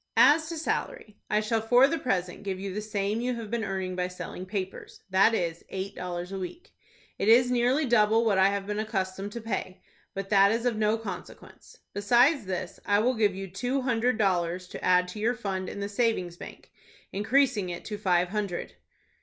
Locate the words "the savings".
15.81-16.35